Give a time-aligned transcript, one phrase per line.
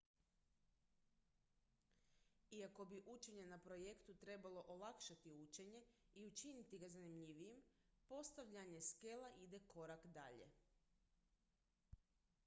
[2.59, 5.83] iako bi učenje na projektu trebalo olakšati učenje
[6.15, 7.61] i učiniti ga zanimljivijim
[8.09, 10.49] postavljanje skela ide korak dalje